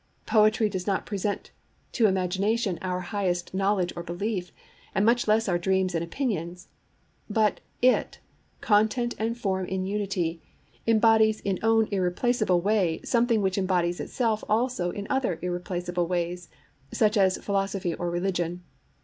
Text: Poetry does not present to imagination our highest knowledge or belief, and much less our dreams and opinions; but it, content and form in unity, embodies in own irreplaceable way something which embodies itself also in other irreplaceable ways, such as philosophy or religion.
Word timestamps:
Poetry 0.25 0.67
does 0.67 0.87
not 0.87 1.05
present 1.05 1.51
to 1.91 2.07
imagination 2.07 2.79
our 2.81 3.01
highest 3.01 3.53
knowledge 3.53 3.93
or 3.95 4.01
belief, 4.01 4.51
and 4.95 5.05
much 5.05 5.27
less 5.27 5.47
our 5.47 5.59
dreams 5.59 5.93
and 5.93 6.03
opinions; 6.03 6.69
but 7.29 7.59
it, 7.83 8.17
content 8.61 9.13
and 9.19 9.37
form 9.37 9.67
in 9.67 9.85
unity, 9.85 10.41
embodies 10.87 11.39
in 11.41 11.59
own 11.61 11.87
irreplaceable 11.91 12.61
way 12.61 12.99
something 13.03 13.43
which 13.43 13.59
embodies 13.59 13.99
itself 13.99 14.43
also 14.49 14.89
in 14.89 15.05
other 15.07 15.37
irreplaceable 15.43 16.07
ways, 16.07 16.49
such 16.91 17.15
as 17.15 17.37
philosophy 17.37 17.93
or 17.93 18.09
religion. 18.09 18.63